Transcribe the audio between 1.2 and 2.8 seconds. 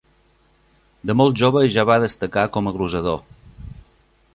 molt jove ja va destacar com a